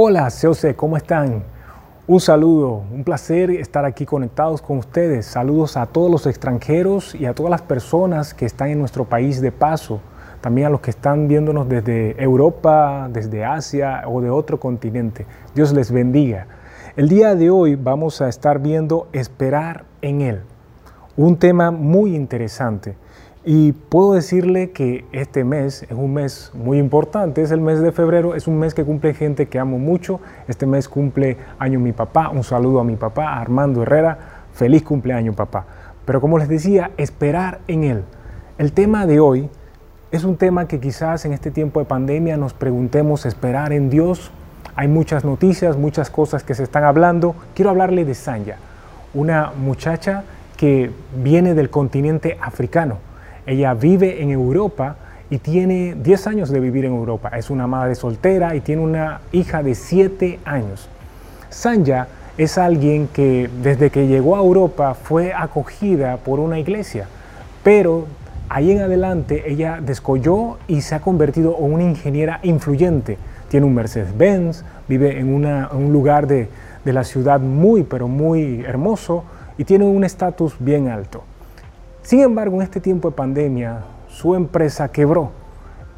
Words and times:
Hola, 0.00 0.28
COC, 0.30 0.76
¿cómo 0.76 0.96
están? 0.96 1.42
Un 2.06 2.20
saludo, 2.20 2.84
un 2.92 3.02
placer 3.02 3.50
estar 3.50 3.84
aquí 3.84 4.06
conectados 4.06 4.62
con 4.62 4.78
ustedes. 4.78 5.26
Saludos 5.26 5.76
a 5.76 5.86
todos 5.86 6.08
los 6.08 6.24
extranjeros 6.28 7.16
y 7.16 7.26
a 7.26 7.34
todas 7.34 7.50
las 7.50 7.62
personas 7.62 8.32
que 8.32 8.46
están 8.46 8.68
en 8.68 8.78
nuestro 8.78 9.06
país 9.06 9.40
de 9.40 9.50
paso. 9.50 9.98
También 10.40 10.68
a 10.68 10.70
los 10.70 10.82
que 10.82 10.90
están 10.90 11.26
viéndonos 11.26 11.68
desde 11.68 12.14
Europa, 12.22 13.08
desde 13.10 13.44
Asia 13.44 14.04
o 14.06 14.20
de 14.20 14.30
otro 14.30 14.60
continente. 14.60 15.26
Dios 15.52 15.72
les 15.72 15.90
bendiga. 15.90 16.46
El 16.94 17.08
día 17.08 17.34
de 17.34 17.50
hoy 17.50 17.74
vamos 17.74 18.20
a 18.20 18.28
estar 18.28 18.60
viendo 18.60 19.08
esperar 19.12 19.84
en 20.00 20.20
Él. 20.20 20.42
Un 21.16 21.38
tema 21.38 21.72
muy 21.72 22.14
interesante. 22.14 22.94
Y 23.50 23.72
puedo 23.72 24.12
decirle 24.12 24.72
que 24.72 25.06
este 25.10 25.42
mes 25.42 25.84
es 25.84 25.92
un 25.92 26.12
mes 26.12 26.50
muy 26.52 26.76
importante, 26.76 27.40
es 27.40 27.50
el 27.50 27.62
mes 27.62 27.80
de 27.80 27.92
febrero, 27.92 28.34
es 28.34 28.46
un 28.46 28.58
mes 28.58 28.74
que 28.74 28.84
cumple 28.84 29.14
gente 29.14 29.48
que 29.48 29.58
amo 29.58 29.78
mucho. 29.78 30.20
Este 30.48 30.66
mes 30.66 30.86
cumple 30.86 31.38
año 31.58 31.80
mi 31.80 31.92
papá, 31.92 32.28
un 32.28 32.44
saludo 32.44 32.80
a 32.80 32.84
mi 32.84 32.96
papá, 32.96 33.38
Armando 33.40 33.80
Herrera, 33.80 34.18
feliz 34.52 34.82
cumpleaños 34.82 35.34
papá. 35.34 35.64
Pero 36.04 36.20
como 36.20 36.36
les 36.36 36.46
decía, 36.46 36.90
esperar 36.98 37.60
en 37.68 37.84
Él. 37.84 38.04
El 38.58 38.74
tema 38.74 39.06
de 39.06 39.18
hoy 39.18 39.48
es 40.10 40.24
un 40.24 40.36
tema 40.36 40.68
que 40.68 40.78
quizás 40.78 41.24
en 41.24 41.32
este 41.32 41.50
tiempo 41.50 41.80
de 41.80 41.86
pandemia 41.86 42.36
nos 42.36 42.52
preguntemos, 42.52 43.24
esperar 43.24 43.72
en 43.72 43.88
Dios. 43.88 44.30
Hay 44.76 44.88
muchas 44.88 45.24
noticias, 45.24 45.78
muchas 45.78 46.10
cosas 46.10 46.42
que 46.44 46.54
se 46.54 46.64
están 46.64 46.84
hablando. 46.84 47.34
Quiero 47.54 47.70
hablarle 47.70 48.04
de 48.04 48.14
Sanya, 48.14 48.58
una 49.14 49.52
muchacha 49.56 50.24
que 50.58 50.90
viene 51.16 51.54
del 51.54 51.70
continente 51.70 52.36
africano 52.42 53.07
ella 53.48 53.74
vive 53.74 54.22
en 54.22 54.30
Europa 54.30 54.96
y 55.30 55.38
tiene 55.38 55.94
10 55.94 56.26
años 56.26 56.50
de 56.50 56.60
vivir 56.60 56.84
en 56.84 56.92
Europa. 56.94 57.30
Es 57.36 57.50
una 57.50 57.66
madre 57.66 57.94
soltera 57.94 58.54
y 58.54 58.60
tiene 58.60 58.82
una 58.82 59.20
hija 59.32 59.62
de 59.62 59.74
7 59.74 60.40
años. 60.44 60.88
Sanja 61.50 62.08
es 62.36 62.56
alguien 62.58 63.08
que 63.08 63.50
desde 63.62 63.90
que 63.90 64.06
llegó 64.06 64.36
a 64.36 64.40
Europa 64.40 64.94
fue 64.94 65.32
acogida 65.34 66.18
por 66.18 66.40
una 66.40 66.58
iglesia, 66.58 67.08
pero 67.62 68.06
ahí 68.48 68.70
en 68.70 68.80
adelante 68.80 69.50
ella 69.50 69.80
descolló 69.82 70.58
y 70.68 70.82
se 70.82 70.94
ha 70.94 71.00
convertido 71.00 71.56
en 71.58 71.72
una 71.72 71.82
ingeniera 71.82 72.40
influyente. 72.42 73.18
Tiene 73.48 73.66
un 73.66 73.74
Mercedes-Benz, 73.74 74.62
vive 74.88 75.18
en, 75.18 75.34
un 75.34 75.92
lugar 75.92 76.26
de, 76.26 76.48
de 76.84 76.92
la 76.92 77.02
ciudad 77.02 77.40
muy, 77.40 77.82
pero 77.82 78.08
muy 78.08 78.62
hermoso 78.64 79.24
y 79.56 79.64
tiene 79.64 79.84
un 79.84 80.04
estatus 80.04 80.54
bien 80.58 80.88
alto. 80.88 81.24
Sin 82.08 82.20
embargo, 82.20 82.56
en 82.56 82.62
este 82.62 82.80
tiempo 82.80 83.10
de 83.10 83.16
pandemia, 83.16 83.84
su 84.08 84.34
empresa 84.34 84.88
quebró 84.88 85.30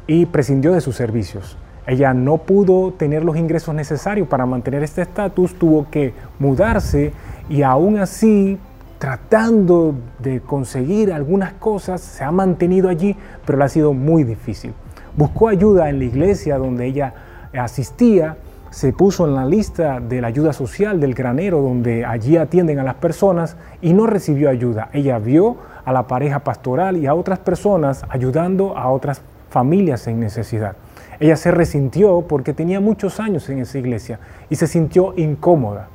y 0.07 0.25
prescindió 0.25 0.73
de 0.73 0.81
sus 0.81 0.97
servicios. 0.97 1.55
Ella 1.87 2.13
no 2.13 2.39
pudo 2.39 2.91
tener 2.91 3.23
los 3.23 3.37
ingresos 3.37 3.73
necesarios 3.73 4.27
para 4.27 4.45
mantener 4.45 4.83
este 4.83 5.03
estatus, 5.03 5.57
tuvo 5.57 5.89
que 5.89 6.13
mudarse 6.37 7.13
y 7.47 7.61
aún 7.61 7.97
así, 7.97 8.57
tratando 8.99 9.95
de 10.19 10.41
conseguir 10.41 11.13
algunas 11.13 11.53
cosas, 11.53 12.01
se 12.01 12.25
ha 12.25 12.31
mantenido 12.31 12.89
allí, 12.89 13.15
pero 13.45 13.57
le 13.57 13.63
ha 13.63 13.69
sido 13.69 13.93
muy 13.93 14.25
difícil. 14.25 14.73
Buscó 15.15 15.47
ayuda 15.47 15.87
en 15.89 15.99
la 15.99 16.03
iglesia 16.03 16.57
donde 16.57 16.87
ella 16.87 17.13
asistía, 17.53 18.35
se 18.69 18.91
puso 18.91 19.25
en 19.27 19.35
la 19.35 19.45
lista 19.45 20.01
de 20.01 20.19
la 20.19 20.27
ayuda 20.27 20.51
social 20.51 20.99
del 20.99 21.13
granero 21.13 21.61
donde 21.61 22.03
allí 22.03 22.35
atienden 22.35 22.79
a 22.79 22.83
las 22.83 22.95
personas 22.95 23.55
y 23.81 23.93
no 23.93 24.07
recibió 24.07 24.49
ayuda. 24.49 24.89
Ella 24.91 25.17
vio 25.19 25.70
a 25.85 25.91
la 25.93 26.07
pareja 26.07 26.39
pastoral 26.39 26.97
y 26.97 27.07
a 27.07 27.13
otras 27.13 27.39
personas 27.39 28.05
ayudando 28.09 28.77
a 28.77 28.89
otras 28.89 29.21
familias 29.49 30.07
en 30.07 30.19
necesidad. 30.19 30.75
Ella 31.19 31.35
se 31.35 31.51
resintió 31.51 32.25
porque 32.27 32.53
tenía 32.53 32.79
muchos 32.79 33.19
años 33.19 33.47
en 33.49 33.59
esa 33.59 33.77
iglesia 33.77 34.19
y 34.49 34.55
se 34.55 34.67
sintió 34.67 35.13
incómoda. 35.17 35.87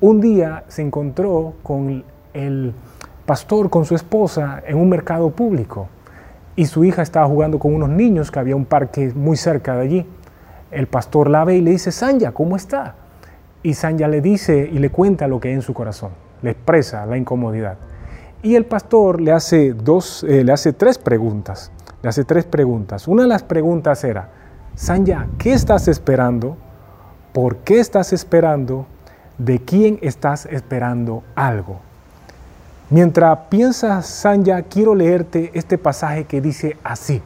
Un 0.00 0.20
día 0.20 0.64
se 0.68 0.82
encontró 0.82 1.54
con 1.62 2.04
el 2.34 2.72
pastor, 3.26 3.70
con 3.70 3.84
su 3.84 3.94
esposa, 3.94 4.62
en 4.66 4.76
un 4.76 4.88
mercado 4.88 5.30
público 5.30 5.88
y 6.58 6.66
su 6.66 6.84
hija 6.84 7.02
estaba 7.02 7.24
jugando 7.28 7.60
con 7.60 7.72
unos 7.72 7.88
niños 7.88 8.32
que 8.32 8.40
había 8.40 8.56
un 8.56 8.64
parque 8.64 9.12
muy 9.14 9.36
cerca 9.36 9.76
de 9.76 9.82
allí. 9.82 10.06
El 10.72 10.88
pastor 10.88 11.30
la 11.30 11.44
ve 11.44 11.58
y 11.58 11.60
le 11.60 11.70
dice, 11.70 11.92
Sanja, 11.92 12.32
¿cómo 12.32 12.56
está? 12.56 12.96
Y 13.62 13.74
Sanja 13.74 14.08
le 14.08 14.20
dice 14.20 14.68
y 14.72 14.80
le 14.80 14.90
cuenta 14.90 15.28
lo 15.28 15.38
que 15.38 15.48
hay 15.48 15.54
en 15.54 15.62
su 15.62 15.72
corazón, 15.72 16.10
le 16.42 16.50
expresa 16.50 17.06
la 17.06 17.16
incomodidad. 17.16 17.76
Y 18.42 18.54
el 18.54 18.66
pastor 18.66 19.20
le 19.20 19.32
hace, 19.32 19.72
dos, 19.72 20.22
eh, 20.22 20.44
le 20.44 20.52
hace 20.52 20.72
tres 20.72 20.96
preguntas. 20.96 21.72
Le 22.02 22.08
hace 22.08 22.24
tres 22.24 22.44
preguntas. 22.44 23.08
Una 23.08 23.22
de 23.22 23.28
las 23.28 23.42
preguntas 23.42 24.04
era, 24.04 24.30
Sanya, 24.76 25.26
¿qué 25.38 25.52
estás 25.52 25.88
esperando? 25.88 26.56
¿Por 27.32 27.56
qué 27.58 27.80
estás 27.80 28.12
esperando? 28.12 28.86
¿De 29.38 29.58
quién 29.58 29.98
estás 30.02 30.46
esperando 30.46 31.24
algo? 31.34 31.80
Mientras 32.90 33.38
piensas, 33.48 34.06
Sanya, 34.06 34.62
quiero 34.62 34.94
leerte 34.94 35.50
este 35.54 35.76
pasaje 35.76 36.24
que 36.24 36.40
dice 36.40 36.76
así. 36.84 37.20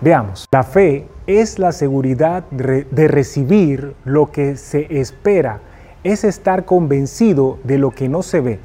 Veamos, 0.00 0.46
la 0.50 0.62
fe 0.62 1.06
es 1.26 1.58
la 1.58 1.72
seguridad 1.72 2.44
de 2.50 3.08
recibir 3.08 3.94
lo 4.06 4.32
que 4.32 4.56
se 4.56 4.98
espera, 4.98 5.60
es 6.04 6.24
estar 6.24 6.64
convencido 6.64 7.58
de 7.64 7.76
lo 7.76 7.90
que 7.90 8.08
no 8.08 8.22
se 8.22 8.40
ve 8.40 8.60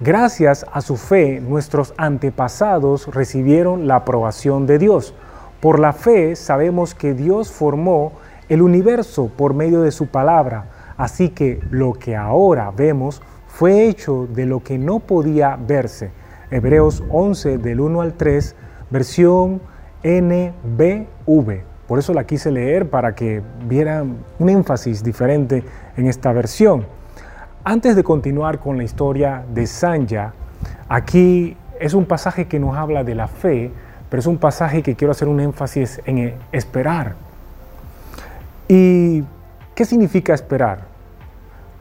Gracias 0.00 0.64
a 0.72 0.80
su 0.80 0.96
fe, 0.96 1.40
nuestros 1.40 1.92
antepasados 1.96 3.12
recibieron 3.12 3.88
la 3.88 3.96
aprobación 3.96 4.64
de 4.64 4.78
Dios. 4.78 5.12
Por 5.60 5.80
la 5.80 5.92
fe 5.92 6.36
sabemos 6.36 6.94
que 6.94 7.14
Dios 7.14 7.50
formó 7.50 8.12
el 8.48 8.62
universo 8.62 9.28
por 9.36 9.54
medio 9.54 9.82
de 9.82 9.90
su 9.90 10.06
palabra, 10.06 10.66
así 10.96 11.30
que 11.30 11.60
lo 11.72 11.94
que 11.94 12.14
ahora 12.14 12.70
vemos 12.70 13.22
fue 13.48 13.88
hecho 13.88 14.28
de 14.32 14.46
lo 14.46 14.62
que 14.62 14.78
no 14.78 15.00
podía 15.00 15.56
verse. 15.56 16.12
Hebreos 16.52 17.02
11 17.10 17.58
del 17.58 17.80
1 17.80 18.00
al 18.00 18.12
3, 18.12 18.54
versión 18.90 19.60
NBV. 20.04 21.64
Por 21.88 21.98
eso 21.98 22.14
la 22.14 22.22
quise 22.22 22.52
leer 22.52 22.88
para 22.88 23.16
que 23.16 23.42
vieran 23.66 24.18
un 24.38 24.48
énfasis 24.48 25.02
diferente 25.02 25.64
en 25.96 26.06
esta 26.06 26.32
versión. 26.32 26.97
Antes 27.70 27.96
de 27.96 28.02
continuar 28.02 28.60
con 28.60 28.78
la 28.78 28.82
historia 28.82 29.44
de 29.52 29.66
Sanja, 29.66 30.32
aquí 30.88 31.54
es 31.78 31.92
un 31.92 32.06
pasaje 32.06 32.48
que 32.48 32.58
nos 32.58 32.74
habla 32.74 33.04
de 33.04 33.14
la 33.14 33.28
fe, 33.28 33.70
pero 34.08 34.20
es 34.20 34.26
un 34.26 34.38
pasaje 34.38 34.82
que 34.82 34.94
quiero 34.94 35.10
hacer 35.10 35.28
un 35.28 35.38
énfasis 35.38 36.00
en 36.06 36.32
esperar. 36.50 37.16
¿Y 38.68 39.22
qué 39.74 39.84
significa 39.84 40.32
esperar? 40.32 40.78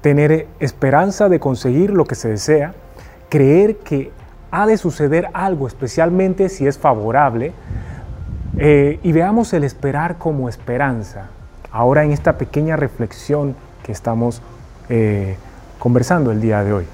Tener 0.01 0.47
esperanza 0.59 1.29
de 1.29 1.39
conseguir 1.39 1.91
lo 1.91 2.03
que 2.03 2.15
se 2.15 2.27
desea, 2.27 2.73
creer 3.29 3.77
que 3.77 4.11
ha 4.51 4.65
de 4.65 4.75
suceder 4.75 5.29
algo, 5.31 5.67
especialmente 5.67 6.49
si 6.49 6.67
es 6.67 6.77
favorable, 6.77 7.53
eh, 8.57 8.99
y 9.03 9.13
veamos 9.13 9.53
el 9.53 9.63
esperar 9.63 10.17
como 10.17 10.49
esperanza. 10.49 11.29
Ahora 11.71 12.03
en 12.03 12.11
esta 12.11 12.37
pequeña 12.37 12.75
reflexión 12.75 13.55
que 13.83 13.93
estamos 13.93 14.41
eh, 14.89 15.37
conversando 15.79 16.31
el 16.31 16.41
día 16.41 16.63
de 16.63 16.73
hoy. 16.73 16.85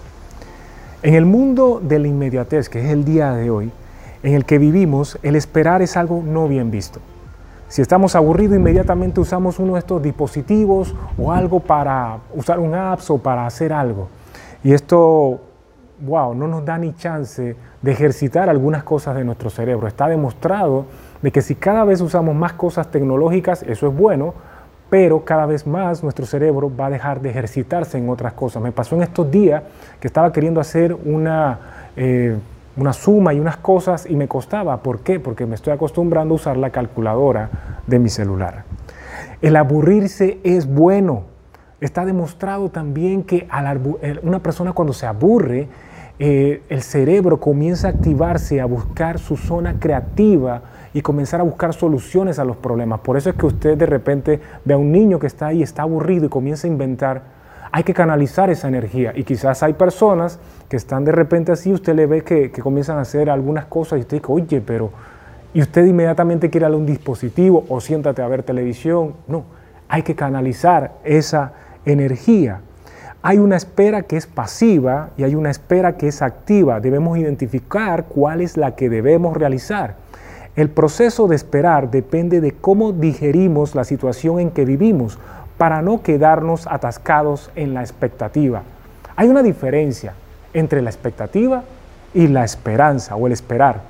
En 1.01 1.15
el 1.15 1.25
mundo 1.25 1.81
de 1.83 1.99
la 1.99 2.07
inmediatez, 2.07 2.69
que 2.69 2.79
es 2.85 2.91
el 2.91 3.03
día 3.03 3.33
de 3.33 3.49
hoy, 3.49 3.71
en 4.23 4.33
el 4.33 4.45
que 4.45 4.57
vivimos, 4.57 5.19
el 5.21 5.35
esperar 5.35 5.81
es 5.81 5.97
algo 5.97 6.23
no 6.25 6.47
bien 6.47 6.71
visto. 6.71 6.99
Si 7.67 7.81
estamos 7.81 8.15
aburridos, 8.15 8.55
inmediatamente 8.55 9.19
usamos 9.19 9.59
uno 9.59 9.73
de 9.73 9.79
estos 9.79 10.01
dispositivos 10.01 10.95
o 11.17 11.31
algo 11.31 11.59
para 11.59 12.19
usar 12.33 12.59
un 12.59 12.75
apps 12.75 13.09
o 13.09 13.17
para 13.17 13.45
hacer 13.45 13.73
algo. 13.73 14.07
Y 14.63 14.73
esto, 14.73 15.41
wow, 15.99 16.35
no 16.35 16.47
nos 16.47 16.63
da 16.63 16.77
ni 16.77 16.93
chance 16.95 17.55
de 17.81 17.91
ejercitar 17.91 18.47
algunas 18.47 18.83
cosas 18.83 19.15
de 19.15 19.25
nuestro 19.25 19.49
cerebro. 19.49 19.87
Está 19.87 20.07
demostrado 20.07 20.85
de 21.21 21.31
que 21.31 21.41
si 21.41 21.55
cada 21.55 21.83
vez 21.83 21.99
usamos 21.99 22.35
más 22.35 22.53
cosas 22.53 22.91
tecnológicas, 22.91 23.63
eso 23.63 23.87
es 23.87 23.95
bueno, 23.97 24.35
pero 24.93 25.25
cada 25.25 25.47
vez 25.47 25.65
más 25.65 26.03
nuestro 26.03 26.27
cerebro 26.27 26.71
va 26.71 26.85
a 26.85 26.89
dejar 26.91 27.19
de 27.19 27.31
ejercitarse 27.31 27.97
en 27.97 28.09
otras 28.09 28.33
cosas. 28.33 28.61
Me 28.61 28.71
pasó 28.71 28.95
en 28.95 29.01
estos 29.01 29.31
días 29.31 29.63
que 29.99 30.05
estaba 30.05 30.31
queriendo 30.31 30.61
hacer 30.61 30.93
una, 30.93 31.57
eh, 31.97 32.37
una 32.77 32.93
suma 32.93 33.33
y 33.33 33.39
unas 33.39 33.57
cosas 33.57 34.05
y 34.07 34.15
me 34.15 34.27
costaba. 34.27 34.83
¿Por 34.83 34.99
qué? 34.99 35.19
Porque 35.19 35.47
me 35.47 35.55
estoy 35.55 35.73
acostumbrando 35.73 36.35
a 36.35 36.37
usar 36.37 36.57
la 36.57 36.69
calculadora 36.69 37.49
de 37.87 37.97
mi 37.97 38.09
celular. 38.09 38.65
El 39.41 39.55
aburrirse 39.55 40.37
es 40.43 40.67
bueno. 40.67 41.23
Está 41.81 42.05
demostrado 42.05 42.69
también 42.69 43.23
que 43.23 43.47
una 44.21 44.43
persona 44.43 44.73
cuando 44.73 44.93
se 44.93 45.07
aburre, 45.07 45.69
eh, 46.19 46.61
el 46.69 46.83
cerebro 46.83 47.39
comienza 47.39 47.87
a 47.87 47.89
activarse, 47.89 48.61
a 48.61 48.65
buscar 48.65 49.17
su 49.17 49.37
zona 49.37 49.79
creativa 49.79 50.61
y 50.93 51.01
comenzar 51.01 51.41
a 51.41 51.43
buscar 51.43 51.73
soluciones 51.73 52.39
a 52.39 52.45
los 52.45 52.57
problemas. 52.57 52.99
Por 52.99 53.17
eso 53.17 53.29
es 53.29 53.35
que 53.35 53.45
usted 53.45 53.77
de 53.77 53.85
repente 53.85 54.39
ve 54.63 54.73
a 54.73 54.77
un 54.77 54.91
niño 54.91 55.19
que 55.19 55.27
está 55.27 55.47
ahí, 55.47 55.63
está 55.63 55.81
aburrido 55.81 56.27
y 56.27 56.29
comienza 56.29 56.67
a 56.67 56.69
inventar. 56.69 57.21
Hay 57.71 57.83
que 57.83 57.93
canalizar 57.93 58.49
esa 58.51 58.67
energía 58.67 59.13
y 59.15 59.23
quizás 59.23 59.63
hay 59.63 59.73
personas 59.73 60.39
que 60.69 60.77
están 60.77 61.03
de 61.03 61.11
repente 61.11 61.51
así, 61.51 61.73
usted 61.73 61.95
le 61.95 62.05
ve 62.05 62.23
que, 62.23 62.51
comienzan 62.51 62.97
a 62.97 63.01
hacer 63.01 63.29
algunas 63.29 63.65
cosas 63.65 63.97
y 63.97 64.01
usted 64.01 64.17
dice, 64.17 64.31
oye, 64.31 64.61
pero... 64.61 64.91
Y 65.55 65.61
usted 65.61 65.85
inmediatamente 65.85 66.49
quiere 66.49 66.63
darle 66.63 66.77
un 66.77 66.87
dispositivo 66.87 67.63
o 67.69 67.79
siéntate 67.79 68.23
a 68.23 68.27
ver 68.27 68.41
televisión. 68.41 69.13
No, 69.27 69.43
hay 69.87 70.01
que 70.01 70.15
canalizar 70.15 70.93
esa 71.03 71.53
energía. 71.85 72.61
Hay 73.21 73.37
una 73.37 73.55
espera 73.55 74.01
que 74.01 74.17
es 74.17 74.25
pasiva 74.25 75.11
y 75.15 75.23
hay 75.23 75.35
una 75.35 75.51
espera 75.51 75.95
que 75.95 76.07
es 76.07 76.23
activa. 76.23 76.79
Debemos 76.79 77.19
identificar 77.19 78.05
cuál 78.05 78.41
es 78.41 78.57
la 78.57 78.75
que 78.75 78.89
debemos 78.89 79.37
realizar. 79.37 79.95
El 80.55 80.69
proceso 80.69 81.27
de 81.27 81.35
esperar 81.35 81.89
depende 81.89 82.39
de 82.39 82.51
cómo 82.51 82.91
digerimos 82.91 83.73
la 83.73 83.83
situación 83.83 84.39
en 84.39 84.51
que 84.51 84.65
vivimos 84.65 85.17
para 85.57 85.81
no 85.81 86.03
quedarnos 86.03 86.67
atascados 86.67 87.49
en 87.55 87.73
la 87.73 87.81
expectativa. 87.81 88.61
Hay 89.15 89.29
una 89.29 89.41
diferencia 89.41 90.13
entre 90.53 90.83
la 90.83 90.91
expectativa 90.91 91.63
y 92.13 92.27
la 92.27 92.43
esperanza 92.43 93.15
o 93.15 93.25
el 93.25 93.33
esperar. 93.33 93.81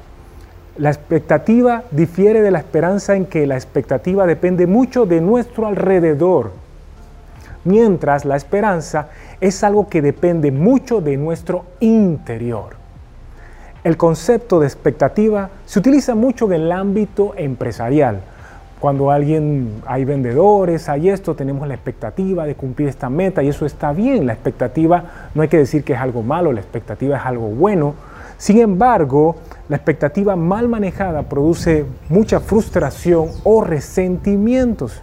La 0.77 0.89
expectativa 0.89 1.83
difiere 1.91 2.41
de 2.41 2.51
la 2.51 2.59
esperanza 2.59 3.15
en 3.15 3.25
que 3.25 3.45
la 3.45 3.55
expectativa 3.55 4.25
depende 4.25 4.65
mucho 4.65 5.05
de 5.05 5.19
nuestro 5.19 5.67
alrededor, 5.67 6.51
mientras 7.65 8.23
la 8.23 8.37
esperanza 8.37 9.09
es 9.41 9.63
algo 9.65 9.89
que 9.89 10.01
depende 10.01 10.51
mucho 10.51 11.01
de 11.01 11.17
nuestro 11.17 11.65
interior. 11.81 12.82
El 13.83 13.97
concepto 13.97 14.61
de 14.61 14.67
expectativa 14.67 15.49
se 15.65 15.79
utiliza 15.79 16.15
mucho 16.15 16.45
en 16.45 16.53
el 16.53 16.71
ámbito 16.71 17.33
empresarial. 17.35 18.21
Cuando 18.79 19.11
alguien 19.11 19.81
hay 19.85 20.05
vendedores, 20.05 20.87
hay 20.87 21.09
esto, 21.09 21.35
tenemos 21.35 21.67
la 21.67 21.73
expectativa 21.73 22.45
de 22.45 22.55
cumplir 22.55 22.87
esta 22.87 23.09
meta 23.09 23.43
y 23.43 23.49
eso 23.49 23.65
está 23.65 23.91
bien. 23.91 24.25
La 24.25 24.33
expectativa 24.33 25.29
no 25.35 25.41
hay 25.41 25.49
que 25.49 25.57
decir 25.57 25.83
que 25.83 25.93
es 25.93 25.99
algo 25.99 26.23
malo, 26.23 26.53
la 26.53 26.61
expectativa 26.61 27.17
es 27.17 27.25
algo 27.25 27.47
bueno. 27.47 27.95
Sin 28.37 28.59
embargo, 28.59 29.35
la 29.67 29.75
expectativa 29.75 30.37
mal 30.37 30.69
manejada 30.69 31.23
produce 31.23 31.85
mucha 32.07 32.39
frustración 32.39 33.31
o 33.43 33.61
resentimientos. 33.61 35.01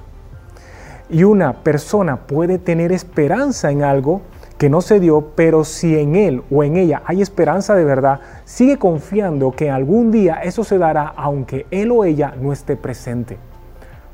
Y 1.11 1.25
una 1.25 1.53
persona 1.53 2.17
puede 2.17 2.59
tener 2.59 2.93
esperanza 2.93 3.71
en 3.71 3.83
algo 3.83 4.23
que 4.61 4.69
no 4.69 4.83
se 4.83 5.01
dio, 5.01 5.33
pero 5.37 5.65
si 5.65 5.99
en 5.99 6.15
él 6.15 6.43
o 6.51 6.63
en 6.63 6.77
ella 6.77 7.01
hay 7.07 7.23
esperanza 7.23 7.75
de 7.75 7.83
verdad, 7.83 8.21
sigue 8.45 8.77
confiando 8.77 9.53
que 9.53 9.71
algún 9.71 10.13
día 10.13 10.43
eso 10.43 10.65
se 10.65 10.77
dará 10.77 11.15
aunque 11.17 11.65
él 11.71 11.91
o 11.91 12.05
ella 12.05 12.35
no 12.39 12.53
esté 12.53 12.77
presente. 12.77 13.39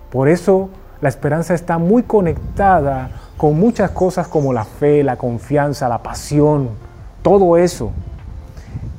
Por 0.09 0.29
eso 0.29 0.71
la 1.01 1.09
esperanza 1.09 1.53
está 1.53 1.79
muy 1.79 2.05
conectada 2.05 3.11
con 3.37 3.59
muchas 3.59 3.91
cosas 3.91 4.29
como 4.29 4.53
la 4.53 4.65
fe, 4.65 5.03
la 5.03 5.17
confianza, 5.17 5.89
la 5.89 6.05
pasión, 6.05 6.69
todo 7.23 7.57
eso. 7.57 7.91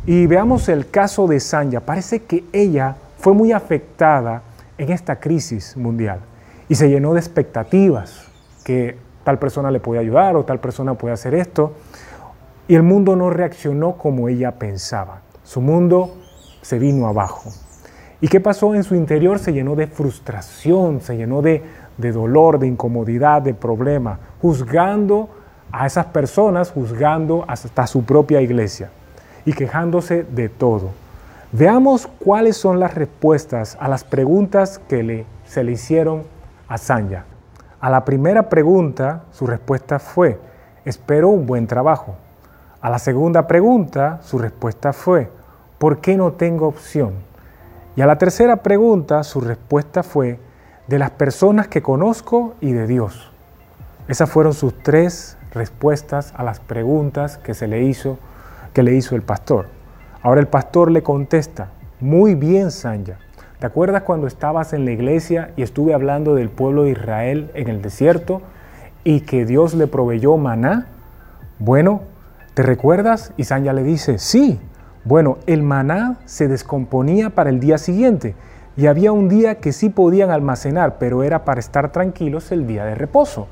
Y 0.06 0.26
veamos 0.26 0.68
el 0.68 0.90
caso 0.90 1.28
de 1.28 1.40
Sanja. 1.40 1.80
Parece 1.80 2.24
que 2.24 2.44
ella 2.52 2.98
fue 3.20 3.32
muy 3.32 3.54
afectada 3.54 4.42
en 4.78 4.92
esta 4.92 5.22
crisis 5.22 5.78
mundial 5.78 6.20
y 6.68 6.76
se 6.76 6.90
llenó 6.90 7.14
de 7.14 7.22
expectativas 7.22 8.26
que 8.66 9.07
tal 9.28 9.40
persona 9.40 9.72
le 9.72 9.82
puede 9.82 10.00
ayudar 10.00 10.38
o 10.38 10.46
tal 10.46 10.62
persona 10.62 10.94
puede 10.94 11.14
hacer 11.14 11.36
esto. 11.36 11.74
Y 12.66 12.76
el 12.76 12.84
mundo 12.84 13.18
no 13.18 13.30
reaccionó 13.30 13.98
como 13.98 14.30
ella 14.30 14.54
pensaba. 14.54 15.20
Su 15.44 15.60
mundo 15.60 16.16
se 16.62 16.80
vino 16.80 17.08
abajo. 17.08 17.50
¿Y 18.22 18.30
qué 18.30 18.40
pasó 18.40 18.74
en 18.74 18.86
su 18.86 18.96
interior? 18.96 19.38
Se 19.40 19.52
llenó 19.52 19.76
de 19.76 19.88
frustración, 19.88 21.02
se 21.02 21.18
llenó 21.18 21.42
de, 21.42 21.62
de 21.98 22.14
dolor, 22.14 22.58
de 22.58 22.68
incomodidad, 22.68 23.42
de 23.42 23.54
problema, 23.54 24.18
juzgando 24.42 25.28
a 25.74 25.86
esas 25.86 26.06
personas, 26.06 26.72
juzgando 26.72 27.44
hasta 27.50 27.86
su 27.86 28.06
propia 28.06 28.40
iglesia 28.40 28.92
y 29.44 29.52
quejándose 29.52 30.24
de 30.24 30.48
todo. 30.48 30.92
Veamos 31.52 32.08
cuáles 32.08 32.56
son 32.56 32.80
las 32.80 32.96
respuestas 32.96 33.76
a 33.82 33.90
las 33.90 34.06
preguntas 34.06 34.80
que 34.88 35.04
le, 35.04 35.26
se 35.46 35.66
le 35.66 35.74
hicieron 35.74 36.24
a 36.70 36.78
Sanya. 36.78 37.26
A 37.80 37.92
la 37.92 38.06
primera 38.06 38.50
pregunta, 38.50 39.26
su 39.32 39.46
respuesta 39.46 40.00
fue, 40.00 40.40
espero 40.84 41.30
un 41.30 41.46
buen 41.46 41.68
trabajo. 41.68 42.16
A 42.82 42.90
la 42.90 42.98
segunda 42.98 43.46
pregunta, 43.46 44.20
su 44.24 44.40
respuesta 44.40 44.94
fue, 44.94 45.30
¿por 45.78 46.00
qué 46.00 46.18
no 46.18 46.32
tengo 46.32 46.68
opción? 46.68 47.14
Y 47.96 48.02
a 48.02 48.08
la 48.08 48.18
tercera 48.18 48.58
pregunta, 48.58 49.24
su 49.24 49.42
respuesta 49.42 50.02
fue, 50.02 50.40
de 50.88 50.98
las 50.98 51.12
personas 51.12 51.68
que 51.68 51.84
conozco 51.84 52.56
y 52.62 52.72
de 52.72 52.88
Dios. 52.88 53.32
Esas 54.08 54.30
fueron 54.30 54.54
sus 54.54 54.74
tres 54.82 55.38
respuestas 55.54 56.34
a 56.36 56.44
las 56.44 56.60
preguntas 56.60 57.38
que 57.38 57.54
se 57.54 57.68
le 57.68 57.84
hizo, 57.84 58.18
que 58.74 58.82
le 58.82 58.96
hizo 58.96 59.16
el 59.16 59.22
pastor. 59.22 59.68
Ahora 60.24 60.42
el 60.42 60.48
pastor 60.48 60.90
le 60.90 61.04
contesta, 61.04 61.70
muy 62.00 62.34
bien, 62.34 62.72
Sanya, 62.72 63.20
¿Te 63.60 63.66
acuerdas 63.66 64.04
cuando 64.04 64.28
estabas 64.28 64.74
en 64.74 64.86
la 64.86 64.92
iglesia 64.92 65.50
y 65.56 65.64
estuve 65.64 65.96
hablando 65.96 66.36
del 66.36 66.50
pueblo 66.50 66.84
de 66.84 66.92
Israel 66.92 67.50
en 67.56 67.70
el 67.70 67.82
desierto 67.82 68.44
y 69.04 69.22
que 69.22 69.48
Dios 69.48 69.74
le 69.74 69.88
proveyó 69.88 70.38
maná? 70.38 70.86
Bueno, 71.58 72.02
¿te 72.54 72.62
recuerdas? 72.62 73.34
Y 73.36 73.46
Sanya 73.46 73.74
le 73.74 73.82
dice, 73.82 74.20
sí. 74.20 74.60
Bueno, 75.06 75.40
el 75.48 75.64
maná 75.64 76.18
se 76.26 76.48
descomponía 76.48 77.32
para 77.32 77.50
el 77.50 77.60
día 77.60 77.80
siguiente 77.80 78.36
y 78.76 78.86
había 78.86 79.12
un 79.12 79.28
día 79.28 79.56
que 79.56 79.72
sí 79.72 79.90
podían 79.90 80.30
almacenar, 80.30 81.00
pero 81.00 81.24
era 81.24 81.44
para 81.44 81.60
estar 81.60 81.92
tranquilos 81.92 82.52
el 82.52 82.68
día 82.68 82.86
de 82.86 82.94
reposo. 82.94 83.48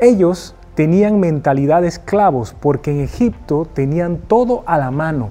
Ellos 0.00 0.56
tenían 0.74 1.20
mentalidad 1.20 1.82
de 1.82 1.88
esclavos 1.88 2.56
porque 2.58 2.90
en 2.90 3.00
Egipto 3.02 3.68
tenían 3.72 4.16
todo 4.16 4.64
a 4.66 4.76
la 4.76 4.90
mano 4.90 5.30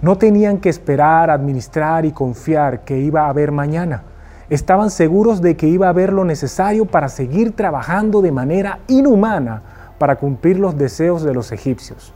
no 0.00 0.18
tenían 0.18 0.58
que 0.58 0.68
esperar, 0.68 1.30
administrar 1.30 2.04
y 2.04 2.12
confiar 2.12 2.84
que 2.84 2.98
iba 2.98 3.22
a 3.22 3.28
haber 3.30 3.52
mañana. 3.52 4.02
Estaban 4.48 4.90
seguros 4.90 5.40
de 5.40 5.56
que 5.56 5.66
iba 5.66 5.86
a 5.86 5.90
haber 5.90 6.12
lo 6.12 6.24
necesario 6.24 6.86
para 6.86 7.08
seguir 7.08 7.56
trabajando 7.56 8.22
de 8.22 8.30
manera 8.30 8.78
inhumana 8.86 9.62
para 9.98 10.16
cumplir 10.16 10.58
los 10.58 10.76
deseos 10.76 11.22
de 11.22 11.34
los 11.34 11.50
egipcios. 11.52 12.12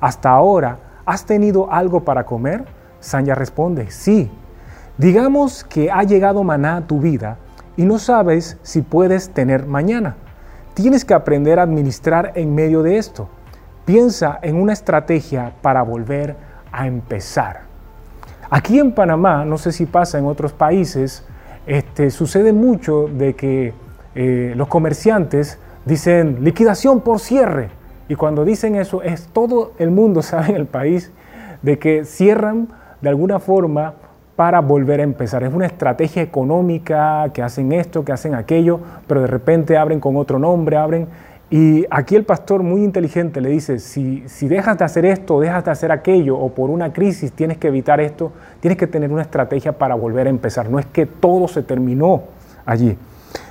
Hasta 0.00 0.30
ahora, 0.30 0.78
¿has 1.04 1.26
tenido 1.26 1.70
algo 1.72 2.04
para 2.04 2.24
comer? 2.24 2.64
Sanya 3.00 3.34
responde, 3.34 3.90
sí. 3.90 4.30
Digamos 4.96 5.64
que 5.64 5.90
ha 5.90 6.04
llegado 6.04 6.44
maná 6.44 6.76
a 6.76 6.86
tu 6.86 7.00
vida 7.00 7.38
y 7.76 7.84
no 7.84 7.98
sabes 7.98 8.58
si 8.62 8.82
puedes 8.82 9.30
tener 9.30 9.66
mañana. 9.66 10.16
Tienes 10.74 11.04
que 11.04 11.14
aprender 11.14 11.58
a 11.58 11.64
administrar 11.64 12.32
en 12.36 12.54
medio 12.54 12.82
de 12.82 12.98
esto. 12.98 13.28
Piensa 13.84 14.38
en 14.40 14.56
una 14.56 14.72
estrategia 14.72 15.52
para 15.60 15.82
volver 15.82 16.36
a 16.74 16.86
empezar. 16.86 17.62
Aquí 18.50 18.78
en 18.78 18.92
Panamá, 18.92 19.44
no 19.44 19.58
sé 19.58 19.72
si 19.72 19.86
pasa 19.86 20.18
en 20.18 20.26
otros 20.26 20.52
países, 20.52 21.24
este, 21.66 22.10
sucede 22.10 22.52
mucho 22.52 23.08
de 23.08 23.34
que 23.34 23.72
eh, 24.14 24.52
los 24.56 24.68
comerciantes 24.68 25.58
dicen 25.84 26.38
liquidación 26.42 27.00
por 27.00 27.20
cierre. 27.20 27.70
Y 28.08 28.16
cuando 28.16 28.44
dicen 28.44 28.76
eso, 28.76 29.02
es 29.02 29.28
todo 29.28 29.72
el 29.78 29.90
mundo 29.90 30.22
sabe 30.22 30.50
en 30.50 30.56
el 30.56 30.66
país 30.66 31.10
de 31.62 31.78
que 31.78 32.04
cierran 32.04 32.68
de 33.00 33.08
alguna 33.08 33.38
forma 33.38 33.94
para 34.36 34.60
volver 34.60 35.00
a 35.00 35.04
empezar. 35.04 35.42
Es 35.44 35.54
una 35.54 35.66
estrategia 35.66 36.22
económica 36.22 37.30
que 37.32 37.42
hacen 37.42 37.72
esto, 37.72 38.04
que 38.04 38.12
hacen 38.12 38.34
aquello, 38.34 38.80
pero 39.06 39.20
de 39.20 39.26
repente 39.26 39.76
abren 39.76 40.00
con 40.00 40.16
otro 40.16 40.38
nombre, 40.38 40.76
abren 40.76 41.06
y 41.50 41.84
aquí 41.90 42.16
el 42.16 42.24
pastor 42.24 42.62
muy 42.62 42.82
inteligente 42.82 43.40
le 43.40 43.50
dice, 43.50 43.78
si, 43.78 44.24
si 44.26 44.48
dejas 44.48 44.78
de 44.78 44.84
hacer 44.84 45.04
esto, 45.04 45.40
dejas 45.40 45.64
de 45.64 45.70
hacer 45.70 45.92
aquello, 45.92 46.38
o 46.38 46.50
por 46.50 46.70
una 46.70 46.92
crisis 46.92 47.32
tienes 47.32 47.58
que 47.58 47.68
evitar 47.68 48.00
esto, 48.00 48.32
tienes 48.60 48.78
que 48.78 48.86
tener 48.86 49.12
una 49.12 49.22
estrategia 49.22 49.76
para 49.76 49.94
volver 49.94 50.26
a 50.26 50.30
empezar. 50.30 50.70
No 50.70 50.78
es 50.78 50.86
que 50.86 51.06
todo 51.06 51.46
se 51.46 51.62
terminó 51.62 52.22
allí. 52.64 52.96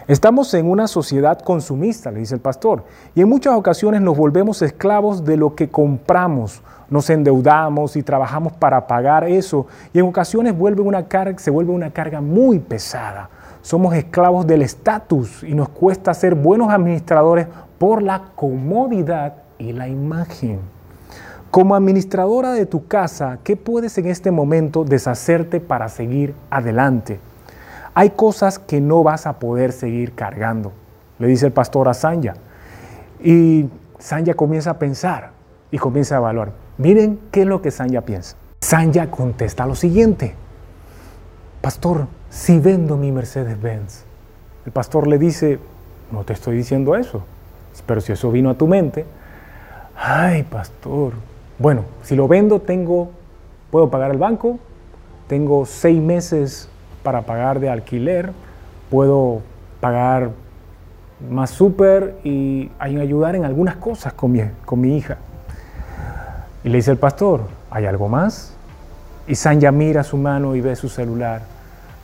Estamos 0.08 0.54
en 0.54 0.70
una 0.70 0.88
sociedad 0.88 1.40
consumista, 1.40 2.12
le 2.12 2.20
dice 2.20 2.36
el 2.36 2.42
pastor, 2.42 2.84
y 3.16 3.22
en 3.22 3.30
muchas 3.30 3.54
ocasiones 3.54 4.02
nos 4.02 4.18
volvemos 4.18 4.62
esclavos 4.62 5.24
de 5.24 5.38
lo 5.38 5.56
que 5.56 5.70
compramos, 5.70 6.62
nos 6.90 7.10
endeudamos 7.10 7.96
y 7.96 8.04
trabajamos 8.04 8.54
para 8.54 8.86
pagar 8.86 9.24
eso, 9.24 9.68
y 9.94 10.00
en 10.00 10.06
ocasiones 10.06 10.54
se 10.54 11.52
vuelve 11.52 11.72
una 11.72 11.92
carga 11.92 12.22
muy 12.22 12.60
pesada. 12.60 13.30
Somos 13.62 13.96
esclavos 13.96 14.46
del 14.46 14.62
estatus 14.62 15.42
y 15.42 15.54
nos 15.54 15.70
cuesta 15.70 16.14
ser 16.14 16.36
buenos 16.36 16.70
administradores 16.70 17.48
por 17.84 18.02
la 18.02 18.30
comodidad 18.36 19.34
y 19.58 19.74
la 19.74 19.90
imagen. 19.90 20.62
Como 21.52 21.76
administradora 21.76 22.54
de 22.54 22.66
tu 22.66 22.88
casa, 22.88 23.40
¿qué 23.44 23.58
puedes 23.58 23.98
en 23.98 24.08
este 24.08 24.32
momento 24.32 24.86
deshacerte 24.86 25.60
para 25.60 25.90
seguir 25.90 26.34
adelante? 26.50 27.20
Hay 27.94 28.12
cosas 28.12 28.58
que 28.58 28.80
no 28.80 29.04
vas 29.04 29.28
a 29.28 29.38
poder 29.38 29.74
seguir 29.74 30.14
cargando, 30.16 30.72
le 31.20 31.28
dice 31.28 31.48
el 31.48 31.52
pastor 31.52 31.90
a 31.90 31.94
Sanya. 31.94 32.36
Y 33.22 33.68
Sanya 34.00 34.34
comienza 34.34 34.70
a 34.70 34.80
pensar 34.80 35.32
y 35.70 35.78
comienza 35.78 36.16
a 36.16 36.20
evaluar. 36.20 36.54
Miren 36.78 37.20
qué 37.32 37.42
es 37.42 37.48
lo 37.48 37.62
que 37.62 37.70
Sanya 37.70 38.00
piensa. 38.00 38.38
Sanya 38.62 39.12
contesta 39.12 39.66
lo 39.66 39.76
siguiente. 39.76 40.36
Pastor, 41.60 42.08
si 42.30 42.60
vendo 42.60 42.96
mi 42.96 43.12
Mercedes-Benz. 43.12 44.06
El 44.66 44.72
pastor 44.72 45.06
le 45.06 45.18
dice, 45.18 45.60
no 46.14 46.24
te 46.24 46.32
estoy 46.32 46.56
diciendo 46.56 46.96
eso. 46.96 47.26
Pero 47.86 48.02
si 48.02 48.12
eso 48.12 48.32
vino 48.32 48.50
a 48.50 48.54
tu 48.56 48.68
mente, 48.68 49.06
ay, 49.96 50.44
pastor, 50.44 51.14
bueno, 51.60 51.86
si 52.04 52.16
lo 52.16 52.28
vendo, 52.28 52.60
tengo, 52.60 53.12
puedo 53.72 53.90
pagar 53.90 54.12
el 54.12 54.18
banco, 54.18 54.60
tengo 55.28 55.66
seis 55.66 56.02
meses 56.02 56.70
para 57.04 57.24
pagar 57.24 57.60
de 57.60 57.70
alquiler, 57.70 58.32
puedo 58.90 59.42
pagar 59.80 60.32
más 61.30 61.50
súper 61.50 62.16
y 62.24 62.70
ayudar 62.80 63.36
en 63.36 63.46
algunas 63.46 63.76
cosas 63.78 64.14
con 64.14 64.32
mi, 64.32 64.42
con 64.66 64.82
mi 64.82 64.98
hija. 64.98 65.18
Y 66.64 66.70
le 66.70 66.78
dice 66.78 66.92
el 66.92 66.98
pastor, 66.98 67.42
¿hay 67.70 67.86
algo 67.86 68.08
más? 68.08 68.54
Y 69.28 69.36
Sanya 69.36 69.72
mira 69.72 70.04
su 70.04 70.18
mano 70.18 70.56
y 70.56 70.62
ve 70.62 70.76
su 70.76 70.90
celular. 70.90 71.42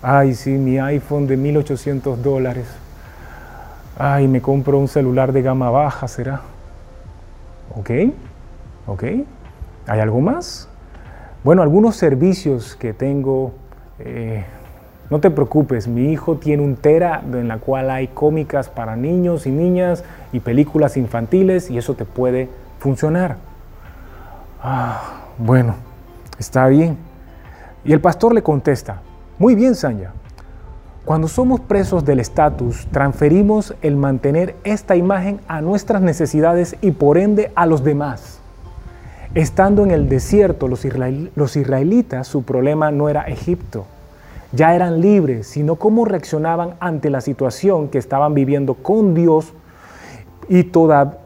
Ay, 0.02 0.34
sí, 0.34 0.52
mi 0.52 0.80
iPhone 0.80 1.28
de 1.28 1.38
1800 1.38 2.22
dólares. 2.24 2.68
Ay, 4.02 4.30
me 4.30 4.42
compro 4.42 4.80
un 4.80 4.88
celular 4.88 5.34
de 5.34 5.42
gama 5.42 5.70
baja, 5.72 6.08
¿será? 6.08 6.40
¿Ok? 7.76 7.90
¿Ok? 8.88 9.04
¿Hay 9.88 10.00
algo 10.00 10.22
más? 10.22 10.70
Bueno, 11.44 11.62
algunos 11.62 11.98
servicios 11.98 12.78
que 12.78 12.94
tengo, 12.94 13.52
eh, 14.00 14.46
no 15.10 15.20
te 15.20 15.30
preocupes, 15.30 15.90
mi 15.90 16.14
hijo 16.14 16.38
tiene 16.38 16.64
un 16.64 16.78
Tera 16.78 17.22
en 17.30 17.50
la 17.50 17.58
cual 17.58 17.90
hay 17.90 18.08
cómicas 18.08 18.70
para 18.70 18.96
niños 18.96 19.46
y 19.46 19.52
niñas 19.52 20.06
y 20.32 20.40
películas 20.40 20.96
infantiles 20.96 21.70
y 21.70 21.78
eso 21.78 21.96
te 21.96 22.06
puede 22.06 22.48
funcionar. 22.80 23.36
Ah, 24.64 25.24
bueno, 25.38 25.76
está 26.38 26.68
bien. 26.68 26.98
Y 27.84 27.92
el 27.92 28.00
pastor 28.00 28.34
le 28.34 28.44
contesta, 28.44 29.02
muy 29.38 29.56
bien, 29.56 29.76
Sanya. 29.76 30.14
Cuando 31.06 31.28
somos 31.28 31.60
presos 31.62 32.06
del 32.06 32.20
estatus, 32.20 32.86
transferimos 32.92 33.74
el 33.82 33.96
mantener 33.96 34.56
esta 34.64 34.96
imagen 34.96 35.40
a 35.48 35.62
nuestras 35.62 36.02
necesidades 36.02 36.76
y 36.82 36.92
por 36.92 37.18
ende 37.18 37.52
a 37.56 37.66
los 37.66 37.84
demás. 37.84 38.40
Estando 39.34 39.84
en 39.84 39.92
el 39.92 40.10
desierto, 40.10 40.68
los, 40.68 40.86
israelitas, 40.86 42.28
su 42.28 42.44
problema 42.44 42.92
no 42.92 43.10
era 43.10 43.24
Egipto. 43.24 43.86
Ya 44.52 44.76
eran 44.76 45.02
libres, 45.02 45.48
sino 45.48 45.78
cómo 45.78 46.06
reaccionaban 46.06 46.76
ante 46.80 47.10
la 47.10 47.22
situación 47.22 47.88
que 47.88 47.98
estaban 47.98 48.34
viviendo 48.34 48.76
con 48.76 49.16
Dios 49.16 49.54
y, 50.48 50.68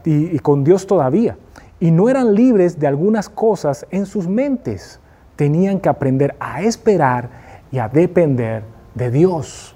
y 0.04 0.38
con 0.38 0.64
Dios 0.64 0.86
todavía. 0.86 1.36
Y 1.80 1.90
no 1.90 2.08
eran 2.08 2.34
libres 2.34 2.78
de 2.78 2.86
algunas 2.86 3.28
cosas 3.28 3.86
en 3.90 4.06
sus 4.06 4.28
mentes. 4.28 5.00
Tenían 5.36 5.80
que 5.80 5.88
aprender 5.88 6.36
a 6.40 6.62
esperar 6.62 7.28
y 7.72 7.78
a 7.78 7.88
depender 7.88 8.73
de 8.94 9.10
Dios. 9.10 9.74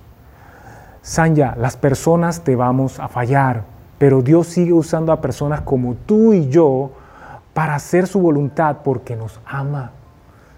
Sanya, 1.02 1.54
las 1.56 1.76
personas 1.76 2.42
te 2.42 2.56
vamos 2.56 3.00
a 3.00 3.08
fallar, 3.08 3.64
pero 3.98 4.22
Dios 4.22 4.46
sigue 4.48 4.72
usando 4.72 5.12
a 5.12 5.20
personas 5.20 5.62
como 5.62 5.94
tú 5.94 6.32
y 6.32 6.48
yo 6.48 6.92
para 7.54 7.74
hacer 7.74 8.06
su 8.06 8.20
voluntad 8.20 8.78
porque 8.84 9.16
nos 9.16 9.40
ama. 9.46 9.92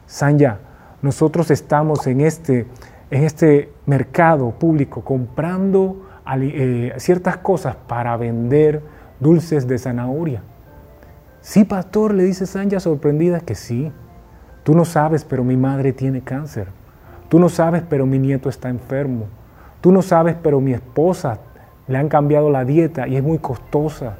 Sanya, 0.06 0.58
nosotros 1.02 1.50
estamos 1.50 2.06
en 2.06 2.20
este, 2.20 2.66
en 3.10 3.24
este 3.24 3.72
mercado 3.86 4.50
público 4.50 5.02
comprando 5.02 6.06
eh, 6.36 6.92
ciertas 6.98 7.38
cosas 7.38 7.76
para 7.76 8.16
vender 8.16 8.82
dulces 9.18 9.66
de 9.66 9.78
zanahoria. 9.78 10.42
Sí, 11.40 11.64
pastor, 11.64 12.12
le 12.12 12.24
dice 12.24 12.46
Sanya 12.46 12.80
sorprendida 12.80 13.40
que 13.40 13.54
sí. 13.54 13.92
Tú 14.62 14.74
no 14.74 14.84
sabes, 14.84 15.24
pero 15.24 15.42
mi 15.42 15.56
madre 15.56 15.92
tiene 15.92 16.20
cáncer. 16.20 16.68
Tú 17.30 17.38
no 17.38 17.48
sabes, 17.48 17.82
pero 17.88 18.06
mi 18.06 18.18
nieto 18.18 18.48
está 18.48 18.68
enfermo. 18.68 19.26
Tú 19.80 19.92
no 19.92 20.02
sabes, 20.02 20.36
pero 20.42 20.60
mi 20.60 20.72
esposa 20.72 21.38
le 21.86 21.96
han 21.96 22.08
cambiado 22.08 22.50
la 22.50 22.64
dieta 22.64 23.06
y 23.06 23.16
es 23.16 23.22
muy 23.22 23.38
costosa. 23.38 24.16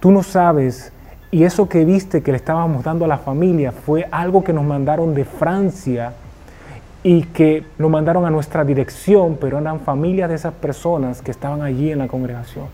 Tú 0.00 0.10
no 0.10 0.24
sabes, 0.24 0.92
y 1.30 1.44
eso 1.44 1.68
que 1.68 1.84
viste 1.84 2.22
que 2.22 2.32
le 2.32 2.38
estábamos 2.38 2.82
dando 2.82 3.04
a 3.04 3.08
la 3.08 3.18
familia 3.18 3.70
fue 3.70 4.08
algo 4.10 4.42
que 4.42 4.52
nos 4.52 4.64
mandaron 4.64 5.14
de 5.14 5.24
Francia 5.24 6.14
y 7.04 7.22
que 7.22 7.64
nos 7.78 7.90
mandaron 7.90 8.26
a 8.26 8.30
nuestra 8.30 8.64
dirección, 8.64 9.38
pero 9.40 9.58
eran 9.58 9.78
familias 9.78 10.28
de 10.28 10.34
esas 10.34 10.52
personas 10.52 11.22
que 11.22 11.30
estaban 11.30 11.62
allí 11.62 11.92
en 11.92 12.00
la 12.00 12.08
congregación. 12.08 12.66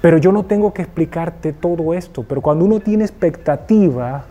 Pero 0.00 0.16
yo 0.16 0.32
no 0.32 0.44
tengo 0.44 0.72
que 0.72 0.80
explicarte 0.80 1.52
todo 1.52 1.92
esto, 1.92 2.24
pero 2.26 2.40
cuando 2.40 2.64
uno 2.64 2.80
tiene 2.80 3.04
expectativas, 3.04 4.24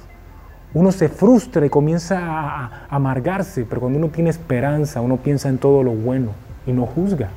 uno 0.73 0.91
se 0.91 1.09
frustra 1.09 1.65
y 1.65 1.69
comienza 1.69 2.19
a, 2.19 2.87
amargarse, 2.89 3.65
pero 3.65 3.81
cuando 3.81 3.99
uno 3.99 4.09
tiene 4.09 4.29
esperanza, 4.29 5.01
uno 5.01 5.17
piensa 5.17 5.49
en 5.49 5.57
todo 5.57 5.83
lo 5.83 5.91
bueno 5.91 6.31
y 6.65 6.71
no 6.71 6.85
juzga. 6.85 7.29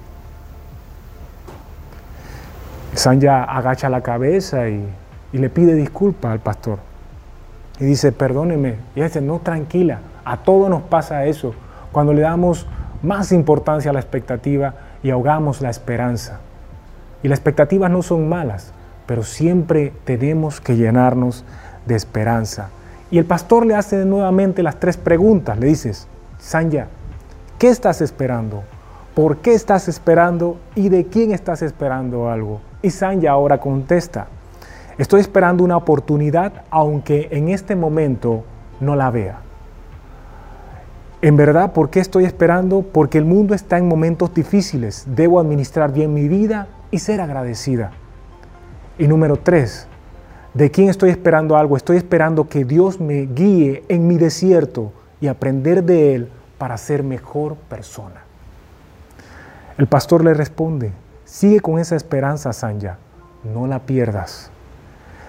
Sanya 2.95 3.45
agacha 3.45 3.88
la 3.90 4.00
cabeza 4.00 4.69
y 4.69 4.87
le 5.33 5.50
pide 5.50 5.75
disculpas 5.75 6.33
al 6.33 6.40
pastor. 6.40 6.78
Y 7.78 7.85
dice, 7.85 8.12
perdóneme. 8.12 8.76
Y 8.95 9.02
dice, 9.02 9.21
no, 9.21 9.38
tranquila, 9.40 10.00
a 10.25 10.38
todos 10.38 10.71
nos 10.71 10.83
pasa 10.83 11.26
eso, 11.26 11.55
cuando 11.93 12.12
le 12.12 12.23
damos 12.23 12.66
más 13.02 13.33
importancia 13.33 13.90
a 13.90 13.95
la 13.95 14.00
expectativa 14.00 14.75
y 15.02 15.11
ahogamos 15.11 15.61
la 15.61 15.71
esperanza. 15.71 16.40
Y 17.23 17.28
las 17.28 17.38
expectativas 17.38 17.90
no 17.90 18.02
son 18.02 18.28
malas, 18.28 18.73
pero 19.07 19.23
siempre 19.23 19.93
tenemos 20.05 20.61
que 20.61 20.76
llenarnos 20.76 21.45
de 21.87 21.95
esperanza. 21.95 22.71
Y 23.11 23.19
el 23.19 23.25
pastor 23.25 23.67
le 23.67 23.75
hace 23.75 24.05
nuevamente 24.05 24.63
las 24.63 24.81
tres 24.81 24.97
preguntas. 24.97 25.59
Le 25.59 25.67
dices, 25.67 26.09
Sanya, 26.39 26.89
¿qué 27.59 27.69
estás 27.69 28.01
esperando? 28.01 28.65
¿Por 29.15 29.39
qué 29.39 29.55
estás 29.55 29.89
esperando? 29.89 30.59
¿Y 30.75 30.89
de 30.89 31.07
quién 31.07 31.33
estás 31.33 31.63
esperando 31.63 32.29
algo? 32.29 32.61
Y 32.83 32.91
Sanya 32.91 33.31
ahora 33.31 33.59
contesta, 33.59 34.29
Estoy 34.99 35.21
esperando 35.21 35.63
una 35.63 35.77
oportunidad 35.77 36.65
aunque 36.71 37.29
en 37.31 37.51
este 37.51 37.77
momento 37.77 38.45
no 38.81 38.97
la 38.97 39.11
vea. 39.11 39.41
En 41.21 41.37
verdad, 41.37 41.73
¿por 41.73 41.91
qué 41.91 42.01
estoy 42.01 42.25
esperando? 42.25 42.81
Porque 42.81 43.19
el 43.19 43.27
mundo 43.27 43.55
está 43.55 43.77
en 43.77 43.89
momentos 43.89 44.33
difíciles. 44.33 45.05
Debo 45.07 45.39
administrar 45.39 45.93
bien 45.93 46.15
mi 46.15 46.29
vida 46.29 46.69
y 46.91 47.01
ser 47.01 47.21
agradecida. 47.21 47.91
Y 48.99 49.07
número 49.07 49.37
tres, 49.37 49.87
¿de 50.57 50.71
quién 50.71 50.89
estoy 50.89 51.11
esperando 51.11 51.57
algo? 51.57 51.77
Estoy 51.77 51.99
esperando 51.99 52.49
que 52.49 52.65
Dios 52.65 53.01
me 53.01 53.27
guíe 53.27 53.85
en 53.89 54.09
mi 54.09 54.17
desierto 54.17 54.93
y 55.21 55.27
aprender 55.27 55.85
de 55.85 56.15
Él 56.15 56.29
para 56.57 56.79
ser 56.79 57.03
mejor 57.03 57.57
persona. 57.57 58.23
El 59.77 59.87
pastor 59.87 60.25
le 60.25 60.33
responde, 60.33 60.93
sigue 61.27 61.61
con 61.61 61.79
esa 61.79 61.97
esperanza, 61.97 62.53
Sanya, 62.55 62.97
no 63.45 63.67
la 63.67 63.81
pierdas. 63.81 64.51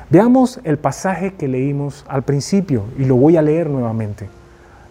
Veamos 0.10 0.62
el 0.64 0.78
pasaje 0.78 1.34
que 1.34 1.50
leímos 1.50 2.06
al 2.08 2.24
principio 2.24 2.86
y 2.98 3.04
lo 3.04 3.18
voy 3.18 3.36
a 3.36 3.42
leer 3.42 3.70
nuevamente. 3.70 4.30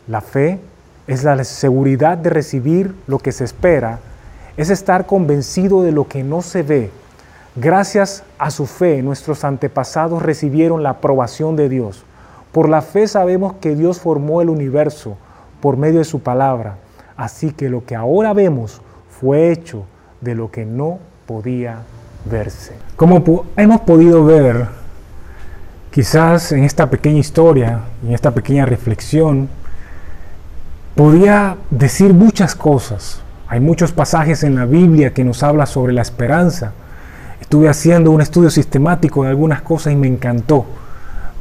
La 0.07 0.21
fe 0.21 0.61
es 1.07 1.25
la 1.25 1.43
seguridad 1.45 2.19
de 2.19 2.28
recibir 2.28 2.95
lo 3.07 3.19
que 3.19 3.33
se 3.33 3.45
espera, 3.45 4.00
es 4.59 4.69
estar 4.69 5.07
convencido 5.07 5.83
de 5.83 5.93
lo 5.93 6.07
que 6.07 6.23
no 6.23 6.43
se 6.43 6.62
ve. 6.62 6.90
Gracias 7.56 8.22
a 8.38 8.50
su 8.50 8.66
fe, 8.66 9.02
nuestros 9.02 9.44
antepasados 9.44 10.22
recibieron 10.22 10.82
la 10.82 10.90
aprobación 10.90 11.56
de 11.56 11.68
Dios. 11.68 12.04
Por 12.52 12.68
la 12.68 12.82
fe 12.82 13.08
sabemos 13.08 13.54
que 13.60 13.75
Dios 13.75 13.98
formó 13.98 14.42
el 14.42 14.48
universo 14.48 15.16
por 15.60 15.76
medio 15.76 15.98
de 15.98 16.04
su 16.04 16.20
palabra. 16.20 16.76
Así 17.16 17.50
que 17.52 17.68
lo 17.68 17.84
que 17.84 17.96
ahora 17.96 18.32
vemos 18.32 18.82
fue 19.20 19.50
hecho 19.50 19.84
de 20.20 20.34
lo 20.34 20.50
que 20.50 20.64
no 20.64 20.98
podía 21.26 21.78
verse. 22.30 22.75
Como 22.96 23.44
hemos 23.56 23.80
podido 23.80 24.25
ver, 24.25 24.66
Quizás 25.96 26.52
en 26.52 26.62
esta 26.64 26.90
pequeña 26.90 27.20
historia, 27.20 27.80
en 28.06 28.12
esta 28.12 28.30
pequeña 28.30 28.66
reflexión, 28.66 29.48
podía 30.94 31.56
decir 31.70 32.12
muchas 32.12 32.54
cosas. 32.54 33.22
Hay 33.48 33.60
muchos 33.60 33.92
pasajes 33.92 34.42
en 34.42 34.56
la 34.56 34.66
Biblia 34.66 35.14
que 35.14 35.25
nos 35.25 35.42
habla 35.42 35.64
sobre 35.64 35.94
la 35.94 36.02
esperanza. 36.02 36.75
Estuve 37.47 37.69
haciendo 37.69 38.11
un 38.11 38.21
estudio 38.21 38.50
sistemático 38.50 39.23
de 39.23 39.29
algunas 39.29 39.62
cosas 39.62 39.93
y 39.93 39.97
me 39.97 40.09
encantó. 40.09 40.67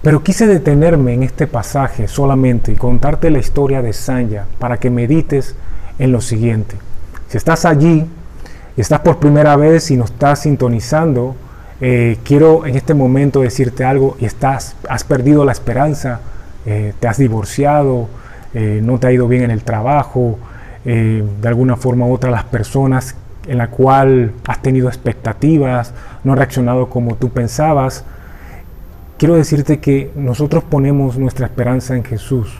Pero 0.03 0.21
quise 0.21 0.45
detenerme 0.45 1.15
en 1.15 1.23
este 1.23 1.47
pasaje 1.47 2.07
solamente 2.07 2.71
y 2.71 2.75
contarte 2.75 3.31
la 3.31 3.39
historia 3.39 3.81
de 3.81 3.91
Sanya 3.91 4.45
para 4.59 4.77
que 4.77 4.91
medites 4.91 5.55
en 5.97 6.11
lo 6.11 6.21
siguiente. 6.21 6.75
Si 7.27 7.37
estás 7.37 7.65
allí 7.65 8.05
estás 8.77 8.99
por 8.99 9.17
primera 9.17 9.55
vez 9.55 9.89
y 9.89 9.97
nos 9.97 10.11
estás 10.11 10.43
sintonizando, 10.43 11.35
eh, 11.81 12.19
quiero 12.23 12.67
en 12.67 12.75
este 12.75 12.93
momento 12.93 13.41
decirte 13.41 13.83
algo 13.83 14.15
y 14.19 14.25
estás, 14.25 14.75
has 14.87 15.03
perdido 15.03 15.43
la 15.43 15.53
esperanza, 15.53 16.19
eh, 16.67 16.93
te 16.99 17.07
has 17.07 17.17
divorciado, 17.17 18.09
eh, 18.53 18.79
no 18.83 18.99
te 18.99 19.07
ha 19.07 19.11
ido 19.11 19.27
bien 19.27 19.41
en 19.45 19.49
el 19.49 19.63
trabajo, 19.63 20.37
de 20.85 21.47
alguna 21.47 21.77
forma 21.77 22.05
u 22.05 22.13
otra 22.13 22.29
las 22.29 22.43
personas 22.43 23.15
en 23.47 23.57
la 23.57 23.69
cual 23.69 24.31
has 24.47 24.61
tenido 24.61 24.87
expectativas, 24.87 25.93
no 26.23 26.33
ha 26.33 26.35
reaccionado 26.35 26.89
como 26.89 27.15
tú 27.15 27.29
pensabas. 27.29 28.03
Quiero 29.17 29.35
decirte 29.35 29.79
que 29.79 30.11
nosotros 30.15 30.63
ponemos 30.63 31.17
nuestra 31.17 31.45
esperanza 31.45 31.95
en 31.95 32.03
Jesús. 32.03 32.59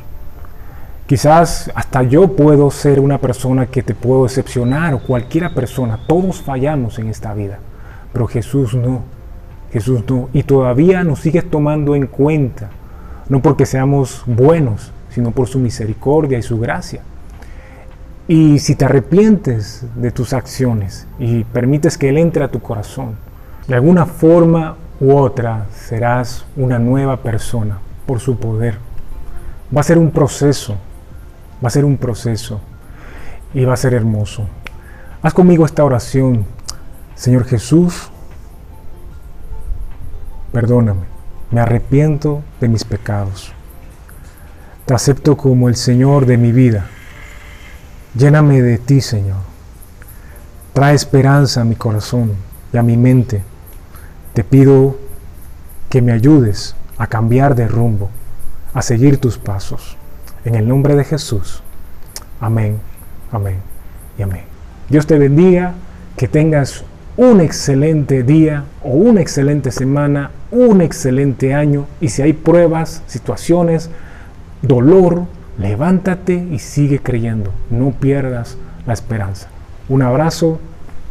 Quizás 1.08 1.72
hasta 1.75 2.04
yo 2.04 2.36
puedo 2.36 2.72
ser 2.72 3.00
una 3.00 3.20
persona 3.20 3.68
que 3.68 3.84
te 3.84 3.94
puedo 3.94 4.24
decepcionar 4.24 4.94
o 4.94 5.00
cualquiera 5.00 5.54
persona, 5.54 6.00
todos 6.08 6.42
fallamos 6.42 6.98
en 7.00 7.10
esta 7.10 7.34
vida 7.34 7.60
pero 8.15 8.27
Jesús 8.27 8.74
no. 8.74 9.01
Jesús 9.74 10.01
no. 10.10 10.30
Y 10.32 10.44
todavía 10.44 11.04
nos 11.04 11.20
sigues 11.20 11.50
tomando 11.51 11.96
en 11.96 12.08
cuenta, 12.08 12.70
no 13.27 13.42
porque 13.42 13.65
seamos 13.65 14.24
buenos, 14.25 14.94
sino 15.10 15.32
por 15.32 15.50
su 15.50 15.60
misericordia 15.60 16.38
y 16.38 16.42
su 16.42 16.58
gracia. 16.58 17.01
Y 18.27 18.58
si 18.58 18.75
te 18.75 18.86
arrepientes 18.86 19.86
de 19.96 20.12
tus 20.12 20.34
acciones 20.34 21.08
y 21.20 21.44
permites 21.44 21.98
que 21.98 22.10
Él 22.10 22.17
entre 22.17 22.44
a 22.44 22.48
tu 22.48 22.60
corazón, 22.60 23.15
de 23.67 23.75
alguna 23.75 24.08
forma 24.08 24.77
u 25.00 25.15
otra 25.15 25.67
serás 25.72 26.46
una 26.55 26.79
nueva 26.79 27.17
persona 27.17 27.77
por 28.08 28.20
su 28.20 28.38
poder. 28.38 28.77
Va 29.75 29.82
a 29.82 29.84
ser 29.84 30.00
un 30.00 30.10
proceso, 30.10 30.75
va 31.63 31.67
a 31.67 31.72
ser 31.72 31.86
un 31.86 31.98
proceso 31.98 32.62
y 33.53 33.63
va 33.65 33.74
a 33.74 33.77
ser 33.77 33.94
hermoso. 33.94 34.48
Haz 35.22 35.34
conmigo 35.34 35.65
esta 35.65 35.84
oración. 35.84 36.46
Señor 37.15 37.46
Jesús, 37.46 38.10
perdóname, 40.51 41.05
me 41.51 41.62
arrepiento 41.62 42.41
de 42.60 42.70
mis 42.70 42.84
pecados. 42.84 43.53
Te 44.86 44.94
acepto 44.94 45.38
como 45.38 45.70
el 45.70 45.75
Señor 45.75 46.25
de 46.25 46.38
mi 46.38 46.51
vida. 46.51 46.88
Lléname 48.15 48.62
de 48.62 48.77
ti, 48.77 49.01
Señor. 49.01 49.39
Trae 50.74 50.95
esperanza 50.95 51.62
a 51.62 51.65
mi 51.65 51.75
corazón 51.75 52.31
y 52.72 52.77
a 52.77 52.84
mi 52.84 52.95
mente. 52.95 53.43
Te 54.34 54.43
pido 54.43 54.98
que 55.89 56.01
me 56.01 56.13
ayudes 56.13 56.75
a 56.98 57.07
cambiar 57.07 57.55
de 57.55 57.67
rumbo, 57.67 58.10
a 58.74 58.81
seguir 58.81 59.19
tus 59.19 59.38
pasos. 59.38 59.98
En 60.45 60.55
el 60.55 60.67
nombre 60.67 60.95
de 60.95 61.03
Jesús. 61.03 61.62
Amén, 62.39 62.79
amén 63.31 63.57
y 64.17 64.22
amén. 64.22 64.43
Dios 64.89 65.07
te 65.07 65.17
bendiga, 65.17 65.74
que 66.15 66.27
tengas 66.27 66.84
un 67.17 67.41
excelente 67.41 68.24
día 68.24 68.65
o 68.84 68.89
una 68.89 69.22
excelente 69.22 69.72
semana, 69.72 70.31
un 70.51 70.81
excelente 70.81 71.53
año. 71.53 71.88
Y 72.00 72.10
si 72.10 72.22
hay 72.22 72.34
pruebas, 72.34 73.01
situaciones, 73.07 73.89
dolor, 74.62 75.25
levántate 75.57 76.33
y 76.33 76.59
sigue 76.59 77.00
creyendo. 77.00 77.51
No 77.69 77.91
pierdas 77.91 78.57
la 78.85 78.93
esperanza. 78.93 79.47
Un 79.89 80.01
abrazo, 80.01 80.59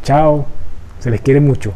chao, 0.03 0.47
se 0.99 1.11
les 1.11 1.21
quiere 1.21 1.41
mucho. 1.41 1.73